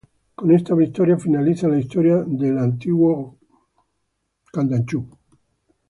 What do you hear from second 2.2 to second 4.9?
de antiguo Canaán.